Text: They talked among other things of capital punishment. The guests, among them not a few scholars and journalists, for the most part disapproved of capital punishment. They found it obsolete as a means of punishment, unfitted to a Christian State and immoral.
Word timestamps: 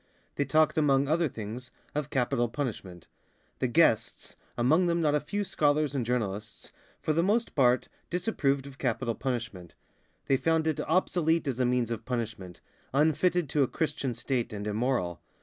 They 0.33 0.45
talked 0.45 0.79
among 0.79 1.07
other 1.07 1.27
things 1.29 1.69
of 1.93 2.09
capital 2.09 2.49
punishment. 2.49 3.05
The 3.59 3.67
guests, 3.67 4.35
among 4.57 4.87
them 4.87 4.99
not 4.99 5.13
a 5.13 5.19
few 5.19 5.43
scholars 5.43 5.93
and 5.93 6.03
journalists, 6.03 6.71
for 7.03 7.13
the 7.13 7.21
most 7.21 7.53
part 7.53 7.87
disapproved 8.09 8.65
of 8.65 8.79
capital 8.79 9.13
punishment. 9.13 9.75
They 10.25 10.37
found 10.37 10.65
it 10.65 10.79
obsolete 10.79 11.47
as 11.47 11.59
a 11.59 11.65
means 11.67 11.91
of 11.91 12.03
punishment, 12.03 12.61
unfitted 12.91 13.47
to 13.49 13.61
a 13.61 13.67
Christian 13.67 14.15
State 14.15 14.51
and 14.51 14.65
immoral. 14.65 15.21